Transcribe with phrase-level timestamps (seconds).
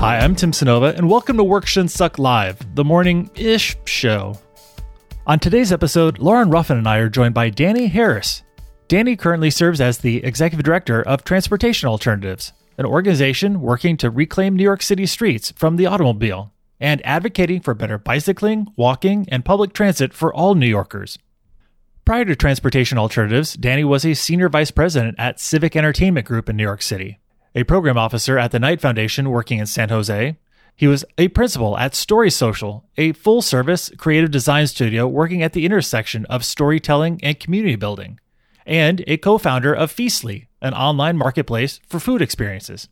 [0.00, 4.34] Hi, I'm Tim Cynova, and welcome to Work Shouldn't Suck Live, the morning ish show.
[5.26, 8.42] On today's episode, Lauren Ruffin and I are joined by Danny Harris.
[8.88, 14.56] Danny currently serves as the Executive Director of Transportation Alternatives, an organization working to reclaim
[14.56, 19.74] New York City streets from the automobile and advocating for better bicycling, walking, and public
[19.74, 21.18] transit for all New Yorkers.
[22.06, 26.56] Prior to Transportation Alternatives, Danny was a Senior Vice President at Civic Entertainment Group in
[26.56, 27.19] New York City,
[27.54, 30.36] a Program Officer at the Knight Foundation working in San Jose.
[30.76, 35.52] He was a principal at Story Social, a full service creative design studio working at
[35.52, 38.18] the intersection of storytelling and community building,
[38.64, 42.88] and a co founder of Feastly, an online marketplace for food experiences.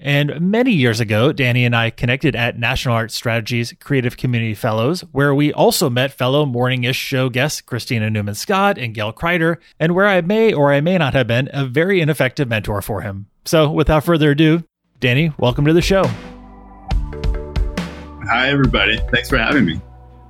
[0.00, 5.00] And many years ago, Danny and I connected at National Arts Strategies Creative Community Fellows,
[5.10, 9.96] where we also met fellow Morningish show guests Kristina Newman Scott and Gail Kreider, and
[9.96, 13.26] where I may or I may not have been a very ineffective mentor for him.
[13.44, 14.62] So, without further ado,
[15.00, 16.04] Danny, welcome to the show.
[18.30, 18.98] Hi, everybody.
[19.10, 19.80] Thanks for having me.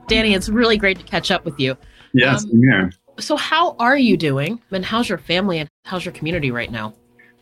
[0.06, 1.76] Danny, it's really great to catch up with you.
[2.14, 2.90] Yes, um, here.
[3.18, 4.62] So, how are you doing?
[4.70, 6.94] And how's your family and how's your community right now?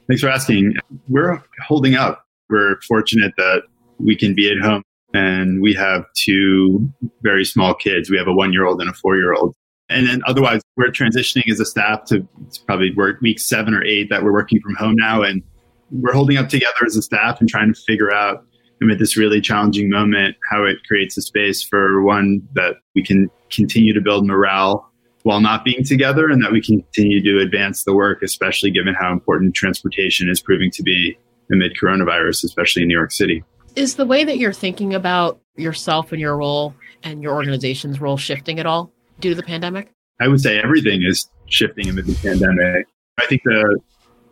[0.08, 0.74] Thanks for asking.
[1.08, 2.24] We're holding up.
[2.48, 3.62] We're fortunate that
[3.98, 4.82] we can be at home
[5.14, 6.90] and we have two
[7.22, 8.10] very small kids.
[8.10, 9.54] We have a one year old and a four year old.
[9.88, 12.26] And then otherwise, we're transitioning as a staff to
[12.66, 15.22] probably work week seven or eight that we're working from home now.
[15.22, 15.42] And
[15.90, 18.44] we're holding up together as a staff and trying to figure out
[18.82, 23.30] amid this really challenging moment how it creates a space for one that we can
[23.50, 24.90] continue to build morale
[25.26, 29.12] while not being together and that we continue to advance the work, especially given how
[29.12, 31.18] important transportation is proving to be
[31.50, 33.42] amid coronavirus, especially in New York City.
[33.74, 38.16] Is the way that you're thinking about yourself and your role and your organization's role
[38.16, 39.90] shifting at all due to the pandemic?
[40.20, 42.86] I would say everything is shifting amid the pandemic.
[43.18, 43.80] I think the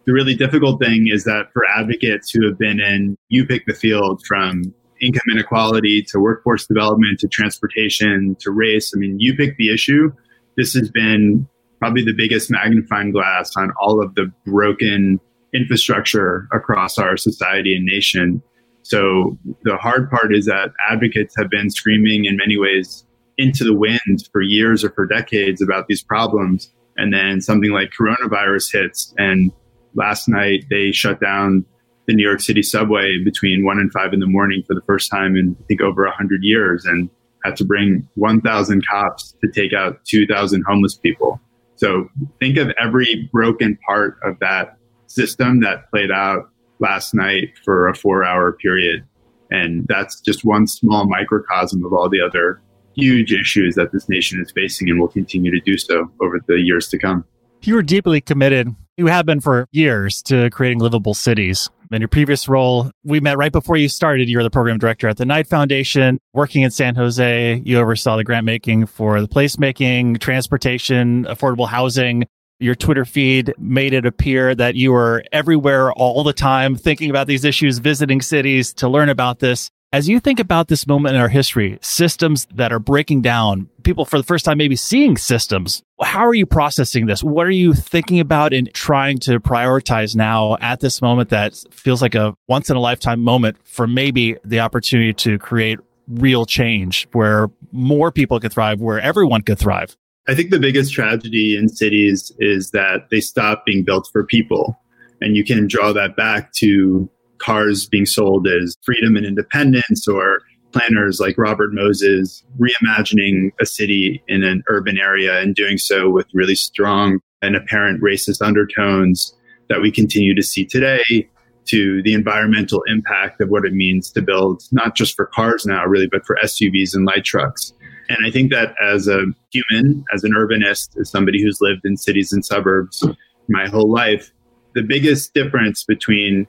[0.04, 3.74] the really difficult thing is that for advocates who have been in you pick the
[3.74, 9.56] field from income inequality to workforce development to transportation to race, I mean, you pick
[9.56, 10.12] the issue
[10.56, 11.48] this has been
[11.78, 15.20] probably the biggest magnifying glass on all of the broken
[15.54, 18.42] infrastructure across our society and nation.
[18.82, 23.06] So the hard part is that advocates have been screaming in many ways
[23.38, 26.72] into the wind for years or for decades about these problems.
[26.96, 29.14] And then something like coronavirus hits.
[29.18, 29.50] And
[29.94, 31.64] last night they shut down
[32.06, 35.10] the New York City subway between one and five in the morning for the first
[35.10, 36.84] time in, I think, over 100 years.
[36.84, 37.08] And
[37.44, 41.40] had to bring 1,000 cops to take out 2,000 homeless people.
[41.76, 42.08] So
[42.40, 46.50] think of every broken part of that system that played out
[46.80, 49.04] last night for a four hour period.
[49.50, 52.60] And that's just one small microcosm of all the other
[52.96, 56.60] huge issues that this nation is facing and will continue to do so over the
[56.60, 57.24] years to come.
[57.62, 61.70] You were deeply committed, you have been for years, to creating livable cities.
[61.94, 64.28] In your previous role, we met right before you started.
[64.28, 67.62] You were the program director at the Knight Foundation, working in San Jose.
[67.64, 72.26] You oversaw the grant making for the placemaking, transportation, affordable housing.
[72.58, 77.28] Your Twitter feed made it appear that you were everywhere all the time, thinking about
[77.28, 79.70] these issues, visiting cities to learn about this.
[79.94, 84.04] As you think about this moment in our history, systems that are breaking down, people
[84.04, 87.22] for the first time maybe seeing systems, how are you processing this?
[87.22, 92.02] What are you thinking about and trying to prioritize now at this moment that feels
[92.02, 95.78] like a once in a lifetime moment for maybe the opportunity to create
[96.08, 99.96] real change where more people could thrive, where everyone could thrive?
[100.26, 104.76] I think the biggest tragedy in cities is that they stop being built for people.
[105.20, 107.08] And you can draw that back to
[107.44, 110.40] cars being sold as freedom and independence or
[110.72, 116.26] planners like Robert Moses reimagining a city in an urban area and doing so with
[116.34, 119.34] really strong and apparent racist undertones
[119.68, 121.28] that we continue to see today
[121.66, 125.84] to the environmental impact of what it means to build not just for cars now
[125.86, 127.72] really but for SUVs and light trucks.
[128.08, 131.96] And I think that as a human, as an urbanist, as somebody who's lived in
[131.96, 133.06] cities and suburbs
[133.48, 134.30] my whole life,
[134.74, 136.46] the biggest difference between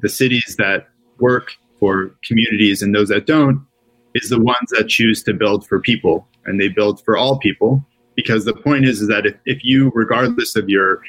[0.00, 0.88] the cities that
[1.18, 3.64] work for communities and those that don't
[4.14, 6.26] is the ones that choose to build for people.
[6.46, 7.84] And they build for all people
[8.14, 11.02] because the point is, is that if, if you regardless of your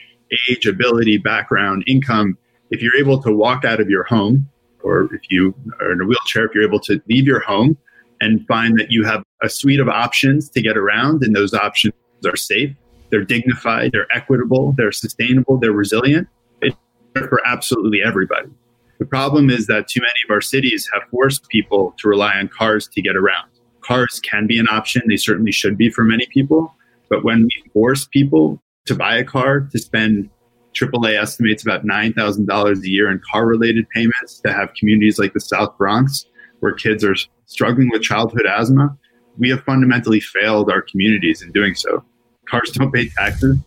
[0.50, 2.38] age ability background income
[2.70, 4.50] if you're able to walk out of your home
[4.84, 7.78] or if you are in a wheelchair if you're able to leave your home
[8.20, 11.94] and find that you have a suite of options to get around and those options
[12.26, 12.76] are safe
[13.10, 16.28] they're dignified they're equitable they're sustainable they're resilient
[16.62, 16.76] it's
[17.14, 18.50] for absolutely everybody
[19.00, 22.48] the problem is that too many of our cities have forced people to rely on
[22.48, 23.50] cars to get around.
[23.82, 26.74] Cars can be an option, they certainly should be for many people.
[27.10, 30.30] But when we force people to buy a car, to spend
[30.74, 35.40] AAA estimates about $9,000 a year in car related payments, to have communities like the
[35.40, 36.26] South Bronx
[36.60, 37.16] where kids are
[37.46, 38.98] struggling with childhood asthma,
[39.38, 42.04] we have fundamentally failed our communities in doing so.
[42.50, 43.58] Cars don't pay taxes.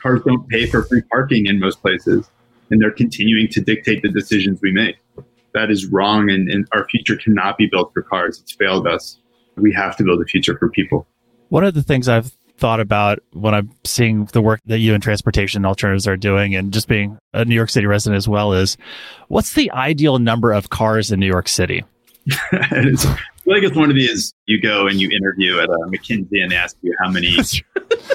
[0.00, 2.30] Cars don't pay for free parking in most places,
[2.70, 4.96] and they're continuing to dictate the decisions we make.
[5.54, 8.40] That is wrong, and, and our future cannot be built for cars.
[8.40, 9.18] It's failed us.
[9.56, 11.06] We have to build a future for people.
[11.48, 15.02] One of the things I've thought about when I'm seeing the work that you and
[15.02, 18.76] transportation alternatives are doing and just being a New York City resident as well is
[19.28, 21.84] what's the ideal number of cars in New York City?
[22.52, 25.78] it's, I feel like it's one of these you go and you interview at a
[25.86, 27.38] McKinsey and they ask you how many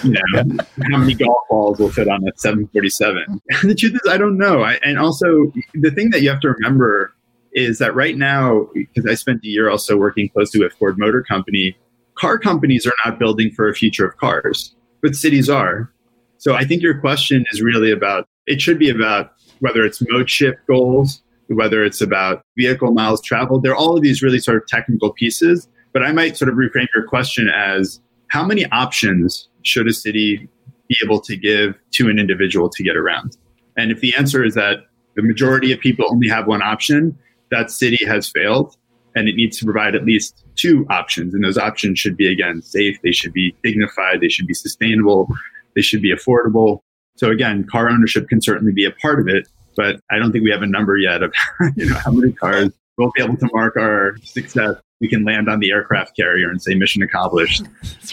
[0.03, 0.57] you know
[0.91, 3.41] how many golf balls will fit on a 747.
[3.63, 4.63] the truth is I don't know.
[4.63, 7.13] I, and also the thing that you have to remember
[7.53, 11.23] is that right now because I spent a year also working closely with Ford Motor
[11.23, 11.77] Company
[12.15, 15.91] car companies are not building for a future of cars, but cities are.
[16.37, 20.29] So I think your question is really about it should be about whether it's mode
[20.29, 21.21] shift goals,
[21.55, 23.63] whether it's about vehicle miles traveled.
[23.63, 26.55] There are all of these really sort of technical pieces, but I might sort of
[26.55, 27.99] reframe your question as
[28.29, 30.47] how many options should a city
[30.87, 33.37] be able to give to an individual to get around?
[33.77, 34.79] And if the answer is that
[35.15, 37.17] the majority of people only have one option,
[37.49, 38.75] that city has failed
[39.15, 41.33] and it needs to provide at least two options.
[41.33, 45.27] And those options should be, again, safe, they should be dignified, they should be sustainable,
[45.75, 46.79] they should be affordable.
[47.17, 50.43] So, again, car ownership can certainly be a part of it, but I don't think
[50.43, 51.33] we have a number yet of
[51.75, 55.49] you know how many cars we'll be able to mark our success we can land
[55.49, 57.63] on the aircraft carrier and say mission accomplished.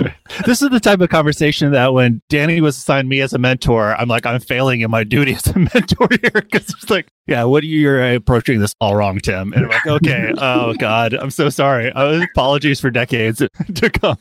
[0.01, 0.15] Right.
[0.47, 3.95] This is the type of conversation that when Danny was assigned me as a mentor,
[3.95, 7.45] I'm like, I'm failing in my duty as a mentor here because it's like, yeah,
[7.45, 9.53] what are you, you're approaching this all wrong, Tim?
[9.53, 11.93] And I'm like, okay, oh God, I'm so sorry.
[11.93, 13.39] Uh, apologies for decades
[13.75, 14.19] to come.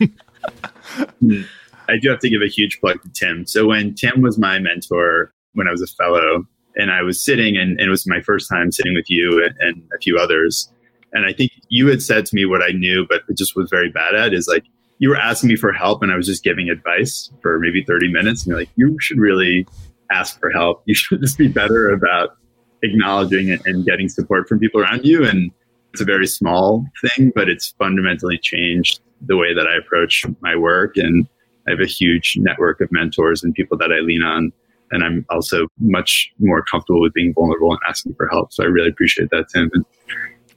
[1.89, 3.45] I do have to give a huge plug to Tim.
[3.47, 6.45] So when Tim was my mentor when I was a fellow,
[6.77, 9.56] and I was sitting, and, and it was my first time sitting with you and,
[9.59, 10.71] and a few others
[11.13, 13.89] and I think you had said to me what I knew, but just was very
[13.89, 14.65] bad at is like
[15.00, 18.12] you were asking me for help and I was just giving advice for maybe 30
[18.12, 18.44] minutes.
[18.44, 19.68] And you're like, you should really
[20.12, 20.83] ask for help.
[20.85, 22.38] You should just be better about
[22.83, 25.25] acknowledging and getting support from people around you.
[25.25, 25.51] And
[25.94, 30.56] it's a very small thing, but it's fundamentally changed the way that I approach my
[30.56, 30.97] work.
[30.97, 31.27] And
[31.68, 34.51] I have a huge network of mentors and people that I lean on.
[34.91, 38.53] And I'm also much more comfortable with being vulnerable and asking for help.
[38.53, 39.69] So I really appreciate that, Tim.
[39.73, 39.85] And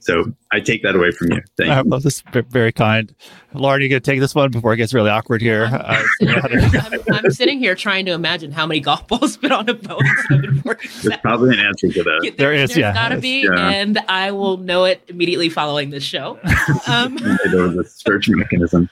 [0.00, 1.42] so I take that away from you.
[1.58, 1.90] Thank you.
[1.90, 3.14] Well, this is very kind.
[3.52, 5.64] Lauren, you going to take this one before it gets really awkward here?
[5.64, 9.74] Uh, I'm, I'm, sitting here trying to imagine how many golf balls fit on a
[9.74, 10.02] boat.
[10.30, 12.20] There's probably an answer to that.
[12.22, 12.94] There, there is, yeah.
[12.94, 13.70] got to be, yeah.
[13.70, 16.38] and I will know it immediately following this show.
[16.86, 18.88] Um, there was a search mechanism.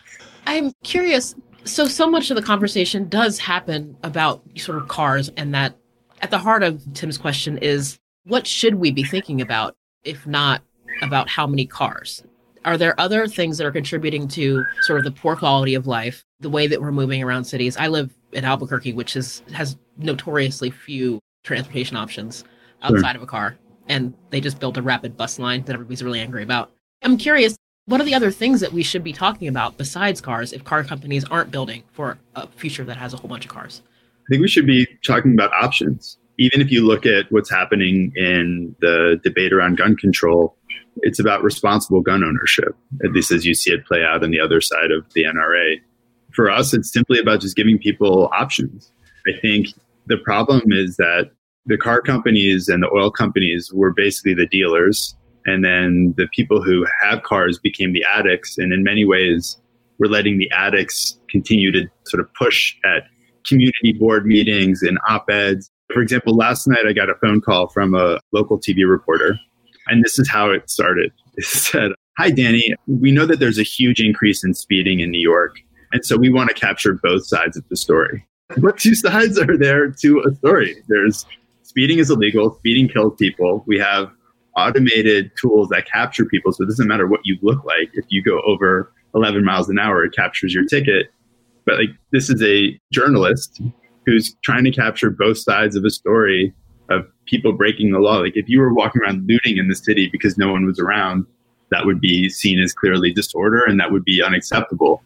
[0.46, 1.34] I'm curious.
[1.68, 5.76] So, so much of the conversation does happen about sort of cars, and that
[6.22, 10.62] at the heart of Tim's question is what should we be thinking about, if not
[11.02, 12.22] about how many cars.
[12.64, 16.24] Are there other things that are contributing to sort of the poor quality of life,
[16.40, 17.76] the way that we're moving around cities?
[17.76, 22.44] I live in Albuquerque, which is has notoriously few transportation options
[22.82, 23.16] outside sure.
[23.16, 23.56] of a car,
[23.88, 26.72] and they just built a rapid bus line that everybody's really angry about.
[27.02, 27.56] I'm curious,
[27.88, 30.84] what are the other things that we should be talking about besides cars if car
[30.84, 33.80] companies aren't building for a future that has a whole bunch of cars?
[34.26, 36.18] I think we should be talking about options.
[36.38, 40.54] Even if you look at what's happening in the debate around gun control,
[40.98, 44.38] it's about responsible gun ownership, at least as you see it play out on the
[44.38, 45.80] other side of the NRA.
[46.32, 48.92] For us, it's simply about just giving people options.
[49.26, 49.68] I think
[50.06, 51.30] the problem is that
[51.64, 55.16] the car companies and the oil companies were basically the dealers.
[55.48, 58.58] And then the people who have cars became the addicts.
[58.58, 59.56] And in many ways,
[59.98, 63.04] we're letting the addicts continue to sort of push at
[63.46, 65.70] community board meetings and op eds.
[65.92, 69.38] For example, last night I got a phone call from a local TV reporter
[69.88, 71.12] and this is how it started.
[71.38, 72.74] It said, Hi, Danny.
[72.88, 75.54] We know that there's a huge increase in speeding in New York.
[75.92, 78.26] And so we want to capture both sides of the story.
[78.56, 80.82] What two sides are there to a story?
[80.88, 81.24] There's
[81.62, 83.62] speeding is illegal, speeding kills people.
[83.68, 84.10] We have
[84.58, 86.52] automated tools that capture people.
[86.52, 87.90] So it doesn't matter what you look like.
[87.94, 91.06] If you go over 11 miles an hour, it captures your ticket.
[91.64, 93.60] But like this is a journalist
[94.06, 96.54] who's trying to capture both sides of a story
[96.88, 98.18] of people breaking the law.
[98.18, 101.26] Like if you were walking around looting in the city because no one was around,
[101.70, 105.02] that would be seen as clearly disorder and that would be unacceptable.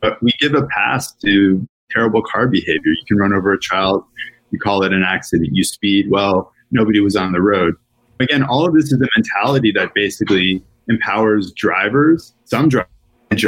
[0.00, 2.92] But we give a pass to terrible car behavior.
[2.92, 4.04] You can run over a child,
[4.50, 7.74] you call it an accident, you speed, well, nobody was on the road.
[8.24, 12.90] Again, all of this is a mentality that basically empowers drivers, some drivers,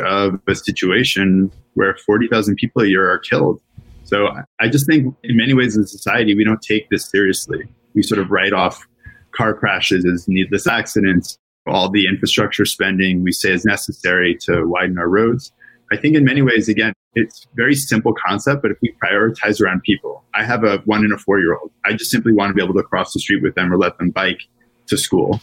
[0.03, 3.61] of a situation where 40,000 people a year are killed.
[4.05, 4.29] So
[4.61, 8.21] I just think in many ways in society, we don't take this seriously we sort
[8.21, 8.87] of write off
[9.33, 11.37] car crashes as needless accidents.
[11.67, 15.51] all the infrastructure spending we say is necessary to widen our roads.
[15.91, 19.83] I think in many ways, again, it's very simple concept, but if we prioritize around
[19.83, 21.73] people, I have a one and a four year old.
[21.85, 23.99] I just simply want to be able to cross the street with them or let
[23.99, 24.43] them bike
[24.87, 25.41] to school.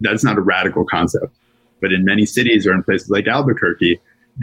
[0.00, 1.34] That's not a radical concept.
[1.80, 4.00] But in many cities or in places like Albuquerque,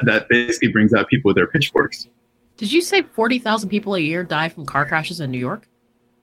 [0.00, 2.08] that basically brings out people with their pitchforks.
[2.56, 5.68] Did you say 40,000 people a year die from car crashes in New York?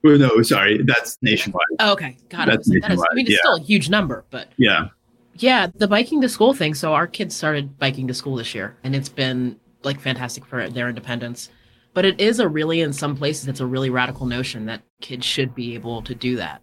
[0.04, 1.64] Well, no, sorry, that's nationwide.
[1.80, 2.62] Oh, okay, got it.
[2.82, 3.38] That is, I mean, it's yeah.
[3.38, 4.88] still a huge number, but yeah,
[5.34, 6.74] yeah, the biking to school thing.
[6.74, 10.68] So our kids started biking to school this year, and it's been like fantastic for
[10.68, 11.50] their independence.
[11.94, 15.24] But it is a really, in some places, it's a really radical notion that kids
[15.24, 16.62] should be able to do that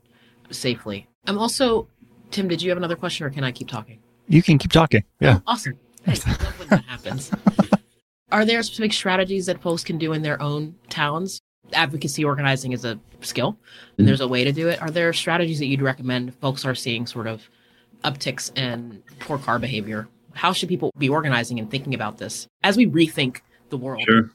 [0.49, 1.07] safely.
[1.27, 1.87] I'm also,
[2.31, 2.47] Tim.
[2.47, 3.99] Did you have another question, or can I keep talking?
[4.27, 5.03] You can keep talking.
[5.19, 5.39] Yeah.
[5.39, 5.77] Oh, awesome.
[6.05, 7.31] Hey, I love when that happens.
[8.31, 11.39] Are there specific strategies that folks can do in their own towns?
[11.71, 13.57] Advocacy organizing is a skill,
[13.97, 14.81] and there's a way to do it.
[14.81, 17.47] Are there strategies that you'd recommend folks are seeing sort of
[18.03, 20.07] upticks in poor car behavior?
[20.33, 24.03] How should people be organizing and thinking about this as we rethink the world?
[24.07, 24.31] Sure.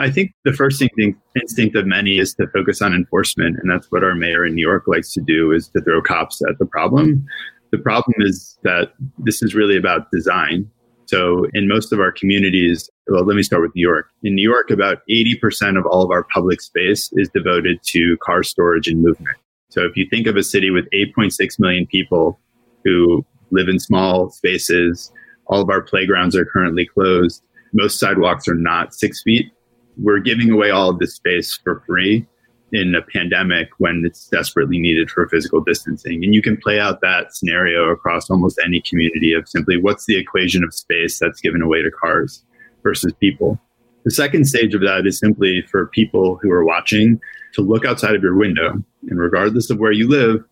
[0.00, 4.02] I think the first instinct of many is to focus on enforcement, and that's what
[4.02, 7.26] our mayor in New York likes to do: is to throw cops at the problem.
[7.70, 10.70] The problem is that this is really about design.
[11.06, 14.06] So, in most of our communities, well, let me start with New York.
[14.22, 18.42] In New York, about 80% of all of our public space is devoted to car
[18.42, 19.36] storage and movement.
[19.68, 22.40] So, if you think of a city with 8.6 million people
[22.84, 25.12] who live in small spaces,
[25.46, 27.42] all of our playgrounds are currently closed.
[27.72, 29.52] Most sidewalks are not six feet.
[29.96, 32.26] We're giving away all of this space for free
[32.72, 36.24] in a pandemic when it's desperately needed for physical distancing.
[36.24, 40.16] And you can play out that scenario across almost any community of simply what's the
[40.16, 42.44] equation of space that's given away to cars
[42.82, 43.58] versus people.
[44.04, 47.20] The second stage of that is simply for people who are watching
[47.54, 48.82] to look outside of your window.
[49.08, 50.44] And regardless of where you live,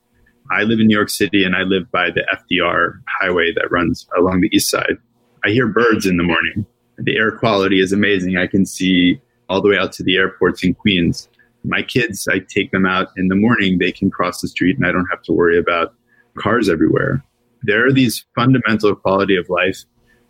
[0.50, 4.07] I live in New York City and I live by the FDR highway that runs
[4.16, 4.97] along the east side.
[5.45, 6.66] I hear birds in the morning.
[6.99, 8.37] The air quality is amazing.
[8.37, 11.28] I can see all the way out to the airports in Queens
[11.64, 14.87] my kids, I take them out in the morning, they can cross the street and
[14.87, 15.95] I don't have to worry about
[16.38, 17.23] cars everywhere.
[17.62, 19.85] There are these fundamental quality of life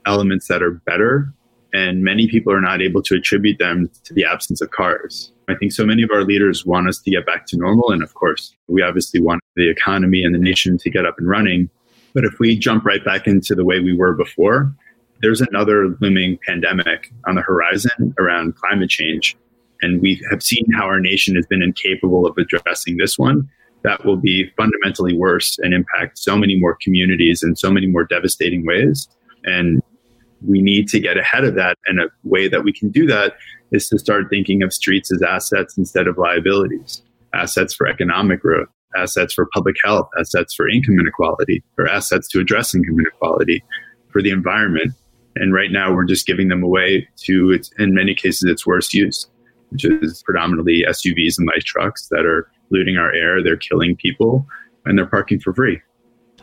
[0.06, 1.32] elements that are better,
[1.74, 5.32] and many people are not able to attribute them to the absence of cars.
[5.48, 7.90] I think so many of our leaders want us to get back to normal.
[7.90, 11.28] And of course, we obviously want the economy and the nation to get up and
[11.28, 11.68] running.
[12.14, 14.74] But if we jump right back into the way we were before,
[15.20, 19.36] there's another looming pandemic on the horizon around climate change
[19.82, 23.48] and we have seen how our nation has been incapable of addressing this one,
[23.84, 28.04] that will be fundamentally worse and impact so many more communities in so many more
[28.04, 29.08] devastating ways.
[29.44, 29.80] And
[30.46, 31.78] we need to get ahead of that.
[31.86, 33.34] And a way that we can do that
[33.70, 37.02] is to start thinking of streets as assets instead of liabilities
[37.34, 42.40] assets for economic growth, assets for public health, assets for income inequality, or assets to
[42.40, 43.62] address income inequality
[44.10, 44.94] for the environment.
[45.36, 49.28] And right now, we're just giving them away to, in many cases, its worst use
[49.70, 53.42] which is predominantly SUVs and light trucks that are polluting our air.
[53.42, 54.46] They're killing people
[54.84, 55.80] and they're parking for free.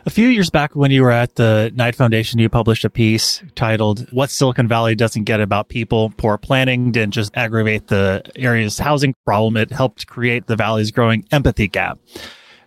[0.04, 3.42] A few years back, when you were at the Knight Foundation, you published a piece
[3.56, 6.10] titled What Silicon Valley Doesn't Get About People.
[6.16, 11.24] Poor planning didn't just aggravate the area's housing problem, it helped create the valley's growing
[11.32, 11.98] empathy gap.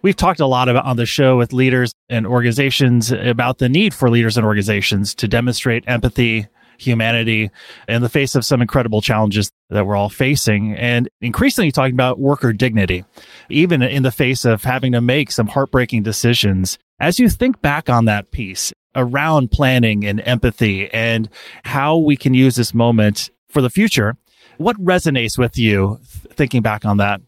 [0.02, 3.94] We've talked a lot about on the show with leaders and organizations about the need
[3.94, 7.52] for leaders and organizations to demonstrate empathy humanity
[7.90, 12.18] in the face of some incredible challenges that we're all facing and increasingly talking about
[12.18, 13.04] worker dignity,
[13.50, 16.78] even in the face of having to make some heartbreaking decisions.
[17.02, 21.30] As you think back on that piece around planning and empathy and
[21.64, 24.16] how we can use this moment for the future,
[24.58, 26.00] what resonates with you
[26.32, 27.20] thinking back on that?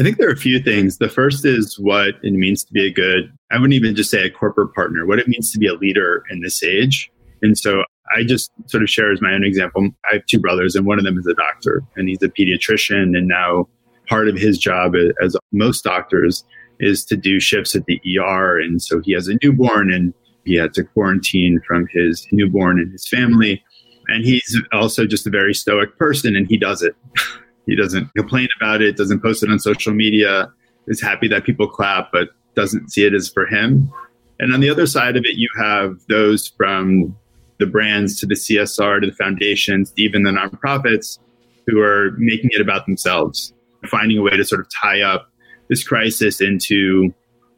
[0.00, 0.96] I think there are a few things.
[0.96, 4.24] The first is what it means to be a good, I wouldn't even just say
[4.24, 7.12] a corporate partner, what it means to be a leader in this age.
[7.42, 7.84] And so
[8.16, 9.90] I just sort of share as my own example.
[10.10, 13.14] I have two brothers, and one of them is a doctor, and he's a pediatrician.
[13.14, 13.68] And now
[14.08, 16.44] part of his job, as most doctors,
[16.78, 18.58] is to do shifts at the ER.
[18.58, 20.14] And so he has a newborn, and
[20.46, 23.62] he had to quarantine from his newborn and his family.
[24.08, 26.96] And he's also just a very stoic person, and he does it.
[27.70, 30.52] he doesn't complain about it, doesn't post it on social media,
[30.88, 33.88] is happy that people clap, but doesn't see it as for him.
[34.40, 37.16] And on the other side of it, you have those from
[37.60, 41.20] the brands to the CSR to the foundations, even the nonprofits
[41.68, 43.52] who are making it about themselves,
[43.86, 45.30] finding a way to sort of tie up
[45.68, 47.14] this crisis into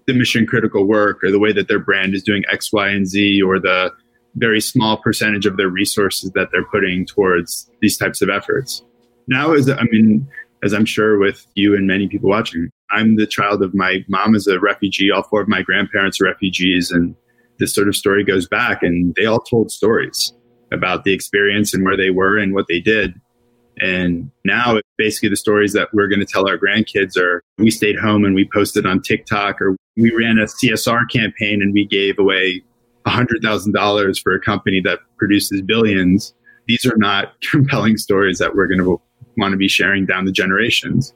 [0.06, 3.06] the mission critical work or the way that their brand is doing X, Y, and
[3.06, 3.90] Z or the
[4.34, 8.82] very small percentage of their resources that they're putting towards these types of efforts.
[9.28, 10.28] Now, as I mean,
[10.62, 14.34] as I'm sure with you and many people watching, I'm the child of my mom
[14.34, 15.10] is a refugee.
[15.10, 16.90] All four of my grandparents are refugees.
[16.90, 17.14] And
[17.58, 20.32] this sort of story goes back and they all told stories
[20.70, 23.20] about the experience and where they were and what they did.
[23.80, 27.98] And now basically the stories that we're going to tell our grandkids are we stayed
[27.98, 32.18] home and we posted on TikTok or we ran a CSR campaign and we gave
[32.18, 32.62] away
[33.06, 36.34] $100,000 for a company that produces billions.
[36.66, 39.00] These are not compelling stories that we're going to
[39.36, 41.12] want to be sharing down the generations.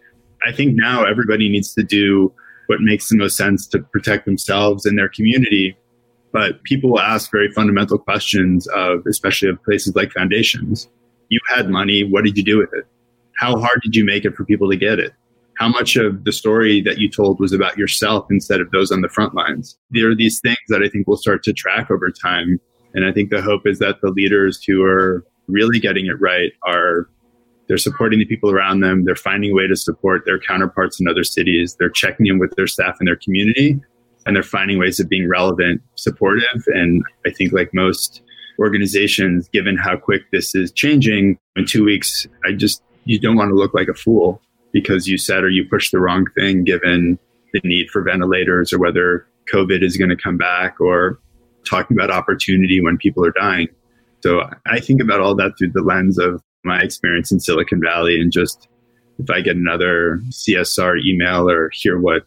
[0.46, 2.32] I think now everybody needs to do
[2.66, 5.76] what makes the most sense to protect themselves and their community.
[6.32, 10.88] But people ask very fundamental questions of, especially of places like foundations.
[11.28, 12.04] You had money.
[12.04, 12.85] What did you do with it?
[13.37, 15.12] How hard did you make it for people to get it?
[15.58, 19.00] How much of the story that you told was about yourself instead of those on
[19.00, 19.78] the front lines?
[19.90, 22.61] There are these things that I think we'll start to track over time.
[22.94, 26.52] And I think the hope is that the leaders who are really getting it right
[26.66, 27.08] are
[27.68, 29.04] they're supporting the people around them.
[29.04, 31.76] They're finding a way to support their counterparts in other cities.
[31.78, 33.80] They're checking in with their staff and their community,
[34.25, 36.64] and they're finding ways of being relevant, supportive.
[36.68, 38.23] And I think, like most
[38.58, 43.50] organizations, given how quick this is changing in two weeks, I just, you don't want
[43.50, 44.40] to look like a fool
[44.73, 47.18] because you said or you pushed the wrong thing given
[47.52, 51.18] the need for ventilators or whether COVID is going to come back or
[51.68, 53.68] talking about opportunity when people are dying.
[54.23, 58.20] So I think about all that through the lens of my experience in Silicon Valley
[58.20, 58.68] and just
[59.18, 62.26] if I get another CSR email or hear what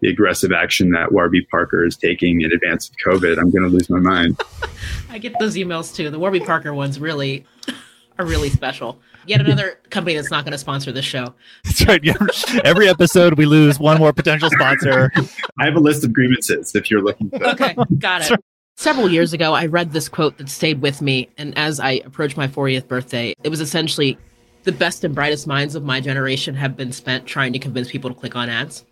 [0.00, 3.68] the aggressive action that Warby Parker is taking in advance of COVID, I'm going to
[3.68, 4.40] lose my mind.
[5.10, 6.10] I get those emails too.
[6.10, 7.46] The Warby Parker ones really
[8.18, 8.98] are really special.
[9.26, 11.34] Yet another company that's not going to sponsor this show.
[11.64, 12.64] That's right.
[12.64, 15.10] Every episode, we lose one more potential sponsor.
[15.58, 17.30] I have a list of grievances if you're looking.
[17.30, 18.44] For okay, got it.
[18.76, 21.28] Several years ago, I read this quote that stayed with me.
[21.38, 24.18] And as I approached my 40th birthday, it was essentially
[24.64, 28.10] the best and brightest minds of my generation have been spent trying to convince people
[28.10, 28.84] to click on ads,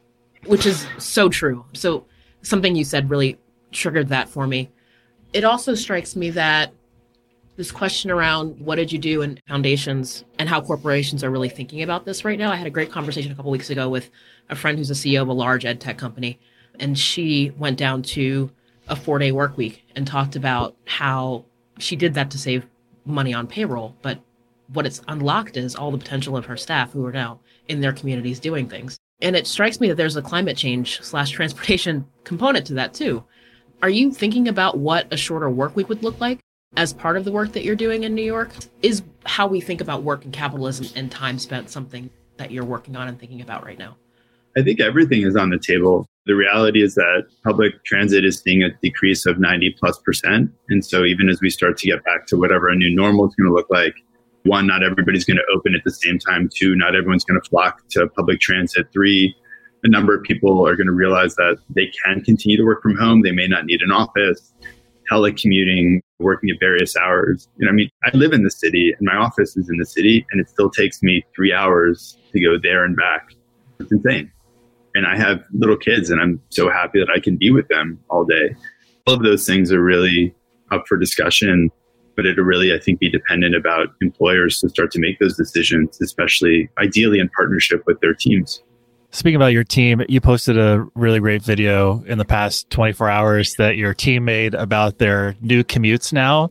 [0.46, 1.64] which is so true.
[1.72, 2.06] So,
[2.42, 3.38] something you said really
[3.70, 4.70] triggered that for me.
[5.32, 6.72] It also strikes me that
[7.56, 11.82] this question around what did you do in foundations and how corporations are really thinking
[11.82, 12.50] about this right now.
[12.50, 14.10] I had a great conversation a couple weeks ago with
[14.48, 16.38] a friend who's a CEO of a large ed tech company,
[16.78, 18.50] and she went down to
[18.88, 21.44] a four day work week and talked about how
[21.78, 22.66] she did that to save
[23.04, 23.96] money on payroll.
[24.02, 24.20] But
[24.72, 27.92] what it's unlocked is all the potential of her staff who are now in their
[27.92, 28.98] communities doing things.
[29.20, 33.24] And it strikes me that there's a climate change slash transportation component to that too.
[33.82, 36.40] Are you thinking about what a shorter work week would look like
[36.76, 38.50] as part of the work that you're doing in New York?
[38.82, 42.96] Is how we think about work and capitalism and time spent something that you're working
[42.96, 43.96] on and thinking about right now?
[44.56, 46.06] I think everything is on the table.
[46.24, 50.52] The reality is that public transit is seeing a decrease of 90 plus percent.
[50.68, 53.34] And so even as we start to get back to whatever a new normal is
[53.34, 53.94] going to look like,
[54.44, 56.48] one, not everybody's going to open at the same time.
[56.54, 58.86] Two, not everyone's going to flock to public transit.
[58.92, 59.34] Three,
[59.82, 62.96] a number of people are going to realize that they can continue to work from
[62.96, 63.22] home.
[63.22, 64.52] They may not need an office,
[65.10, 67.48] telecommuting, working at various hours.
[67.56, 69.86] You know, I mean, I live in the city and my office is in the
[69.86, 73.30] city and it still takes me three hours to go there and back.
[73.80, 74.30] It's insane
[74.94, 77.98] and I have little kids and I'm so happy that I can be with them
[78.08, 78.54] all day.
[79.06, 80.34] All of those things are really
[80.70, 81.70] up for discussion,
[82.16, 86.00] but it'll really, I think, be dependent about employers to start to make those decisions,
[86.00, 88.62] especially ideally in partnership with their teams.
[89.14, 93.54] Speaking about your team, you posted a really great video in the past 24 hours
[93.56, 96.48] that your team made about their new commutes now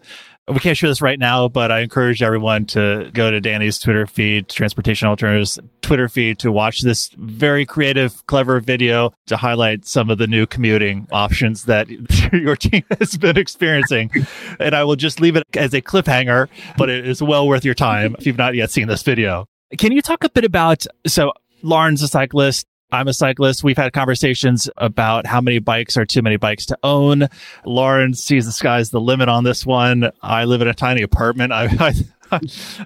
[0.47, 4.07] we can't share this right now, but I encourage everyone to go to Danny's Twitter
[4.07, 10.09] feed, Transportation Alternatives Twitter feed, to watch this very creative, clever video to highlight some
[10.09, 11.89] of the new commuting options that
[12.33, 14.11] your team has been experiencing.
[14.59, 17.75] and I will just leave it as a cliffhanger, but it is well worth your
[17.75, 19.45] time if you've not yet seen this video.
[19.77, 21.31] Can you talk a bit about so
[21.63, 22.65] Lauren's a cyclist.
[22.91, 23.63] I'm a cyclist.
[23.63, 27.27] We've had conversations about how many bikes are too many bikes to own.
[27.65, 30.11] Lauren sees the sky's the limit on this one.
[30.21, 31.53] I live in a tiny apartment.
[31.53, 31.93] I, I,
[32.31, 32.39] I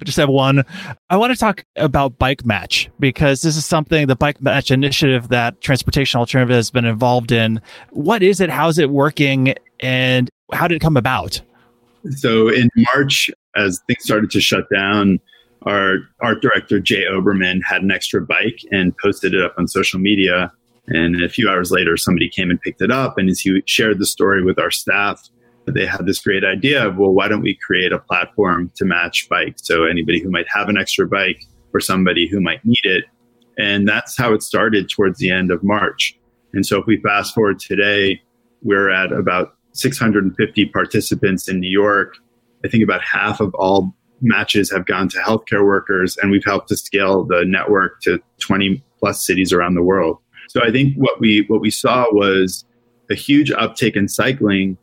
[0.03, 0.63] just have one.
[1.09, 5.29] I want to talk about Bike Match because this is something, the Bike Match initiative
[5.29, 7.61] that Transportation Alternative has been involved in.
[7.91, 8.49] What is it?
[8.49, 9.55] How's it working?
[9.79, 11.41] And how did it come about?
[12.11, 15.19] So in March, as things started to shut down,
[15.65, 19.99] our art director Jay Oberman had an extra bike and posted it up on social
[19.99, 20.51] media.
[20.87, 23.17] And a few hours later, somebody came and picked it up.
[23.17, 25.27] And as he shared the story with our staff,
[25.65, 29.27] they had this great idea of, well, why don't we create a platform to match
[29.29, 29.65] bikes?
[29.65, 33.05] So anybody who might have an extra bike or somebody who might need it.
[33.57, 36.17] And that's how it started towards the end of March.
[36.53, 38.21] And so if we fast forward today,
[38.61, 42.15] we're at about 650 participants in New York.
[42.63, 43.95] I think about half of all
[44.25, 48.83] matches have gone to healthcare workers, and we've helped to scale the network to 20
[48.99, 50.17] plus cities around the world.
[50.49, 52.65] So I think what we what we saw was
[53.09, 54.77] a huge uptick in cycling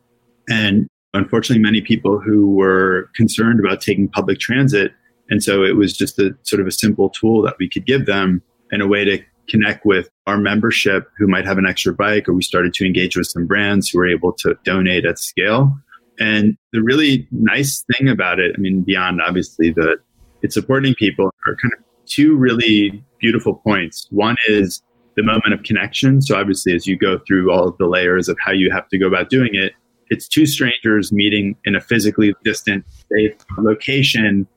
[0.49, 4.93] and unfortunately many people who were concerned about taking public transit
[5.29, 8.05] and so it was just a sort of a simple tool that we could give
[8.05, 12.29] them and a way to connect with our membership who might have an extra bike
[12.29, 15.75] or we started to engage with some brands who were able to donate at scale
[16.19, 19.97] and the really nice thing about it i mean beyond obviously the
[20.41, 24.07] it's supporting people are kind of two really beautiful points.
[24.11, 24.81] One is
[25.15, 26.21] the moment of connection.
[26.21, 28.97] So obviously as you go through all of the layers of how you have to
[28.97, 29.71] go about doing it
[30.09, 34.47] it's two strangers meeting in a physically distant safe location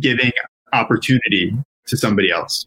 [0.00, 0.32] giving
[0.72, 1.52] opportunity
[1.86, 2.66] to somebody else.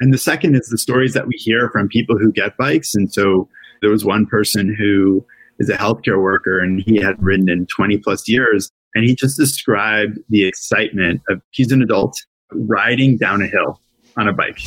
[0.00, 2.94] And the second is the stories that we hear from people who get bikes.
[2.94, 3.48] And so
[3.82, 5.24] there was one person who
[5.62, 8.70] is a healthcare worker and he had ridden in 20 plus years.
[8.94, 12.14] And he just described the excitement of he's an adult
[12.52, 13.80] riding down a hill
[14.16, 14.58] on a bike,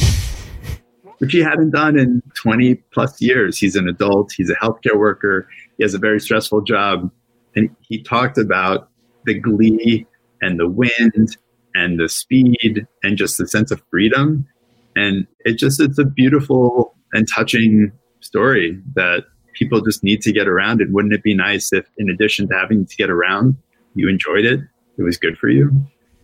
[1.19, 3.59] which he hadn't done in 20 plus years.
[3.59, 7.11] He's an adult, he's a healthcare worker, he has a very stressful job.
[7.55, 8.89] And he talked about
[9.25, 10.07] the glee
[10.41, 11.37] and the wind
[11.75, 14.47] and the speed and just the sense of freedom
[14.95, 19.25] and it just, it's a beautiful and touching story that
[19.55, 20.81] people just need to get around.
[20.81, 23.55] And wouldn't it be nice if, in addition to having to get around,
[23.95, 24.59] you enjoyed it?
[24.97, 25.71] It was good for you.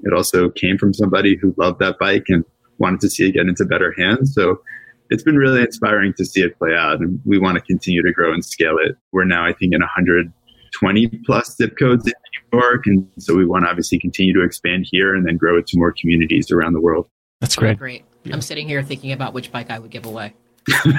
[0.03, 2.43] It also came from somebody who loved that bike and
[2.77, 4.33] wanted to see it get into better hands.
[4.33, 4.61] So
[5.09, 6.99] it's been really inspiring to see it play out.
[6.99, 8.95] And we want to continue to grow and scale it.
[9.11, 12.13] We're now, I think, in 120 plus zip codes in
[12.53, 12.87] New York.
[12.87, 15.77] And so we want to obviously continue to expand here and then grow it to
[15.77, 17.07] more communities around the world.
[17.39, 17.77] That's great.
[17.77, 18.05] Great.
[18.23, 18.33] Yeah.
[18.33, 20.33] I'm sitting here thinking about which bike I would give away.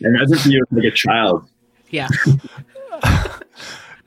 [0.00, 1.48] Imagine if you like a child.
[1.90, 2.08] Yeah.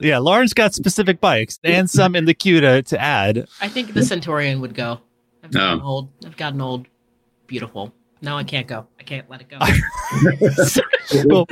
[0.00, 3.46] yeah, Lauren's got specific bikes and some in the queue to, to add.
[3.60, 5.00] I think the Centurion would go.
[5.42, 5.86] I've gotten oh.
[5.86, 6.08] old.
[6.24, 6.86] I've gotten old.
[7.46, 7.92] Beautiful.
[8.22, 8.86] No, I can't go.
[8.98, 9.58] I can't let it go.
[11.26, 11.46] we'll,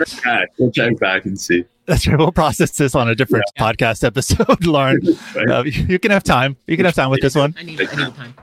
[0.58, 1.64] we'll check back and see.
[1.84, 2.16] That's right.
[2.16, 3.62] We'll process this on a different yeah.
[3.62, 5.00] podcast episode, Lauren.
[5.36, 6.56] Uh, you can have time.
[6.66, 7.54] You can have time with this one.
[7.58, 8.34] I need, I need time.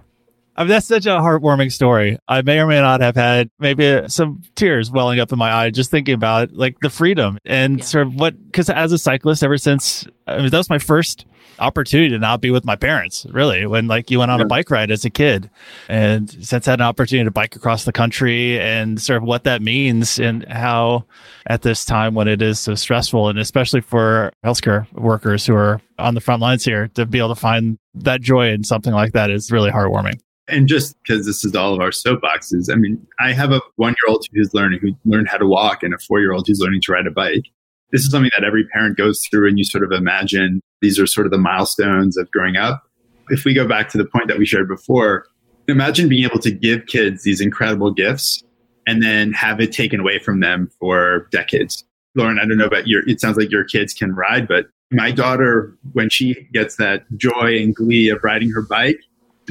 [0.60, 2.18] I mean, that's such a heartwarming story.
[2.28, 5.70] I may or may not have had maybe some tears welling up in my eye
[5.70, 7.86] just thinking about like the freedom and yeah.
[7.86, 11.26] sort of what, because as a cyclist, ever since I mean, that was my first
[11.60, 14.46] opportunity to not be with my parents, really, when like you went on yeah.
[14.46, 15.50] a bike ride as a kid.
[15.88, 19.46] And since I had an opportunity to bike across the country and sort of what
[19.46, 21.06] that means and how
[21.48, 25.80] at this time when it is so stressful and especially for healthcare workers who are
[25.98, 29.14] on the front lines here to be able to find that joy in something like
[29.14, 30.20] that is really heartwarming.
[30.50, 33.92] And just because this is all of our soapboxes, I mean, I have a one
[33.92, 36.60] year old who's learning, who learned how to walk, and a four year old who's
[36.60, 37.46] learning to ride a bike.
[37.92, 41.08] This is something that every parent goes through, and you sort of imagine these are
[41.08, 42.84] sort of the milestones of growing up.
[43.30, 45.26] If we go back to the point that we shared before,
[45.68, 48.44] imagine being able to give kids these incredible gifts
[48.88, 51.84] and then have it taken away from them for decades.
[52.16, 55.12] Lauren, I don't know about your, it sounds like your kids can ride, but my
[55.12, 59.00] daughter, when she gets that joy and glee of riding her bike,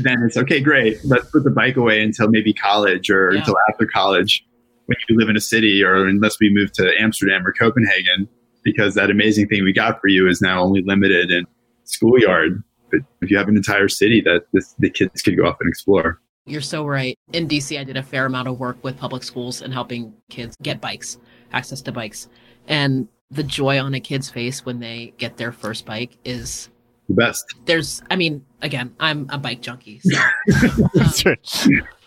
[0.02, 0.98] then it's okay, great.
[1.04, 3.40] Let's put the bike away until maybe college or yeah.
[3.40, 4.44] until after college
[4.86, 8.28] when you live in a city or unless we move to Amsterdam or Copenhagen,
[8.62, 11.44] because that amazing thing we got for you is now only limited in
[11.84, 12.62] schoolyard.
[12.90, 15.68] But if you have an entire city that this, the kids could go off and
[15.68, 16.20] explore.
[16.46, 17.14] You're so right.
[17.34, 20.56] In DC, I did a fair amount of work with public schools and helping kids
[20.62, 21.18] get bikes,
[21.52, 22.28] access to bikes.
[22.66, 26.70] And the joy on a kid's face when they get their first bike is
[27.08, 27.44] the best.
[27.64, 30.00] There's, I mean, again, I'm a bike junkie.
[30.00, 30.18] So,
[31.30, 31.36] um,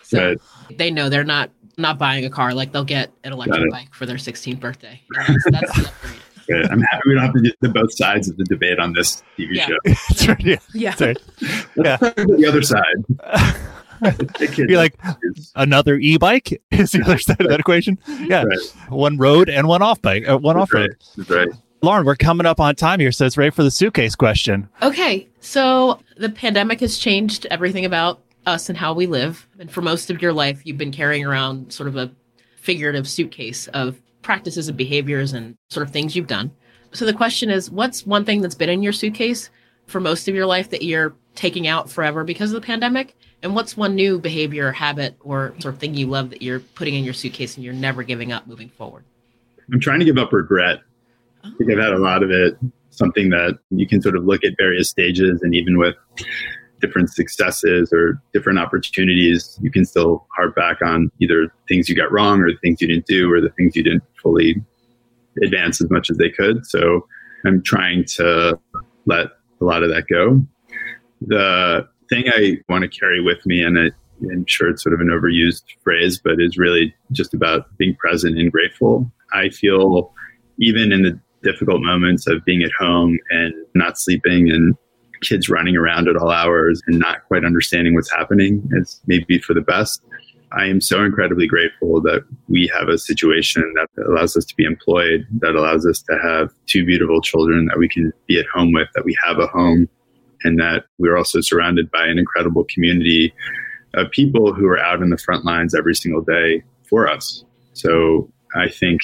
[0.02, 0.38] so right.
[0.76, 2.54] they know they're not not buying a car.
[2.54, 5.00] Like they'll get an electric bike for their 16th birthday.
[5.14, 6.20] That's, that's the upgrade.
[6.48, 6.70] Good.
[6.70, 9.22] I'm happy we don't have to do the both sides of the debate on this
[9.38, 9.66] TV yeah.
[9.66, 9.76] show.
[9.84, 10.44] That's right.
[10.44, 10.56] Yeah.
[10.74, 10.94] Yeah.
[10.98, 11.18] Right.
[11.76, 11.96] yeah.
[11.96, 13.04] the other side.
[14.66, 14.98] Be like
[15.54, 17.96] another e-bike is the other side of that equation.
[18.22, 18.58] Yeah, right.
[18.88, 20.90] one road and one off bike, uh, one off road.
[20.90, 20.98] Right.
[21.16, 21.48] That's right.
[21.84, 24.68] Lauren, we're coming up on time here, so it's ready for the suitcase question.
[24.82, 25.26] Okay.
[25.40, 29.48] So the pandemic has changed everything about us and how we live.
[29.58, 32.12] And for most of your life, you've been carrying around sort of a
[32.54, 36.52] figurative suitcase of practices and behaviors and sort of things you've done.
[36.92, 39.50] So the question is what's one thing that's been in your suitcase
[39.86, 43.16] for most of your life that you're taking out forever because of the pandemic?
[43.42, 46.60] And what's one new behavior, or habit, or sort of thing you love that you're
[46.60, 49.02] putting in your suitcase and you're never giving up moving forward?
[49.72, 50.78] I'm trying to give up regret.
[51.44, 52.56] I think I've had a lot of it.
[52.90, 55.96] Something that you can sort of look at various stages, and even with
[56.80, 62.10] different successes or different opportunities, you can still harp back on either things you got
[62.12, 64.56] wrong or the things you didn't do or the things you didn't fully
[65.42, 66.66] advance as much as they could.
[66.66, 67.06] So
[67.46, 68.58] I'm trying to
[69.06, 69.28] let
[69.60, 70.44] a lot of that go.
[71.22, 73.94] The thing I want to carry with me, and it
[74.30, 78.38] I'm sure it's sort of an overused phrase, but is really just about being present
[78.38, 79.10] and grateful.
[79.32, 80.12] I feel
[80.58, 84.76] even in the difficult moments of being at home and not sleeping and
[85.22, 89.54] kids running around at all hours and not quite understanding what's happening is maybe for
[89.54, 90.02] the best.
[90.52, 94.64] I am so incredibly grateful that we have a situation that allows us to be
[94.64, 98.72] employed, that allows us to have two beautiful children that we can be at home
[98.72, 99.88] with, that we have a home,
[100.44, 103.32] and that we're also surrounded by an incredible community
[103.94, 107.44] of people who are out in the front lines every single day for us.
[107.72, 109.00] So I think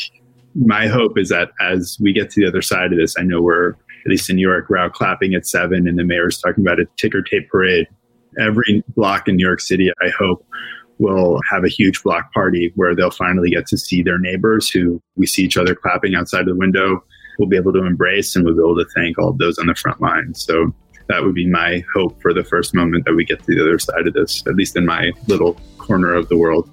[0.55, 3.41] my hope is that as we get to the other side of this, I know
[3.43, 3.71] we're
[4.05, 6.81] at least in New York, we're out clapping at seven, and the mayor's talking about
[6.81, 7.87] a ticker tape parade.
[8.39, 10.47] Every block in New York City, I hope,
[10.99, 15.01] will have a huge block party where they'll finally get to see their neighbors who
[15.17, 17.03] we see each other clapping outside the window.
[17.39, 19.75] We'll be able to embrace and we'll be able to thank all those on the
[19.75, 20.35] front line.
[20.35, 20.75] So
[21.09, 23.79] that would be my hope for the first moment that we get to the other
[23.79, 26.69] side of this, at least in my little corner of the world.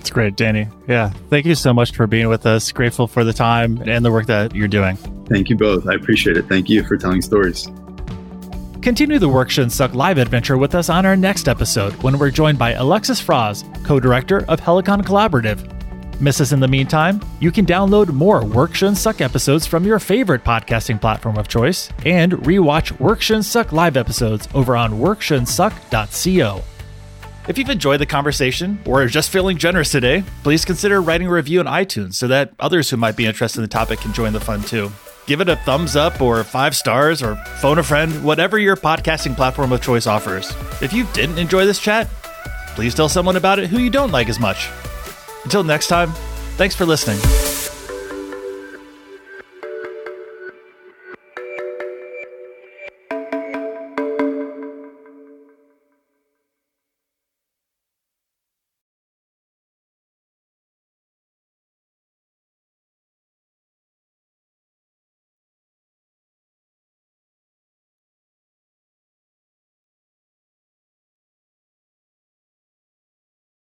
[0.00, 0.66] It's great, Danny.
[0.88, 1.10] Yeah.
[1.28, 2.72] Thank you so much for being with us.
[2.72, 4.96] Grateful for the time and the work that you're doing.
[5.26, 5.86] Thank you both.
[5.86, 6.46] I appreciate it.
[6.48, 7.70] Thank you for telling stories.
[8.80, 12.30] Continue the Work Shouldn't Suck live adventure with us on our next episode when we're
[12.30, 15.76] joined by Alexis Frasz, co director of Helicon Collaborative.
[16.18, 17.20] Miss us in the meantime?
[17.40, 21.90] You can download more Work Shouldn't Suck episodes from your favorite podcasting platform of choice
[22.06, 26.62] and rewatch Work Shouldn't Suck live episodes over on workshouldn'tsuck.co.
[27.50, 31.32] If you've enjoyed the conversation or are just feeling generous today, please consider writing a
[31.32, 34.32] review on iTunes so that others who might be interested in the topic can join
[34.32, 34.92] the fun too
[35.26, 39.36] give it a thumbs up or five stars or phone a friend, whatever your podcasting
[39.36, 40.52] platform of choice offers.
[40.82, 42.08] If you didn't enjoy this chat,
[42.74, 44.68] please tell someone about it who you don't like as much.
[45.44, 46.10] Until next time,
[46.56, 47.20] thanks for listening.